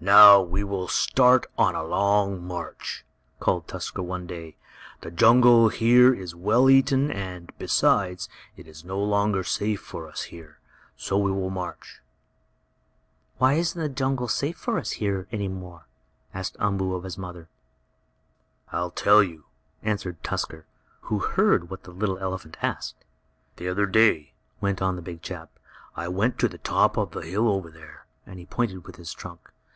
"Now 0.00 0.40
we 0.40 0.64
will 0.64 0.88
start 0.88 1.46
on 1.56 1.76
a 1.76 1.84
long 1.84 2.42
march!" 2.44 3.04
called 3.38 3.68
Tusker 3.68 4.02
one 4.02 4.26
day. 4.26 4.56
"The 5.02 5.12
jungle 5.12 5.68
here 5.68 6.12
is 6.12 6.34
well 6.34 6.68
eaten, 6.68 7.08
and, 7.08 7.52
besides, 7.56 8.28
it 8.56 8.66
is 8.66 8.84
no 8.84 8.98
longer 8.98 9.44
safe 9.44 9.80
for 9.80 10.08
us 10.08 10.22
here. 10.22 10.58
So 10.96 11.16
we 11.16 11.30
will 11.30 11.50
march." 11.50 12.00
"Why 13.38 13.52
isn't 13.54 13.80
the 13.80 13.88
jungle 13.88 14.26
safe 14.26 14.64
here 14.96 15.28
any 15.30 15.46
more?" 15.46 15.86
asked 16.34 16.56
Umboo 16.58 16.92
of 16.96 17.04
his 17.04 17.16
mother. 17.16 17.48
"I'll 18.72 18.90
tell 18.90 19.22
you," 19.22 19.44
answered 19.84 20.20
Tusker, 20.24 20.66
who 21.02 21.20
heard 21.20 21.70
what 21.70 21.84
the 21.84 21.92
little 21.92 22.18
elephant 22.18 22.56
asked. 22.60 23.04
"The 23.54 23.68
other 23.68 23.86
day," 23.86 24.32
went 24.60 24.82
on 24.82 24.96
the 24.96 25.00
big 25.02 25.22
chap, 25.22 25.56
"I 25.96 26.08
went 26.08 26.40
to 26.40 26.48
the 26.48 26.58
top 26.58 26.96
of 26.96 27.12
the 27.12 27.20
hill 27.20 27.46
over 27.48 27.70
there," 27.70 28.06
and 28.26 28.40
he 28.40 28.46
pointed 28.46 28.84
with 28.84 28.96
his 28.96 29.14
trunk. 29.14 29.48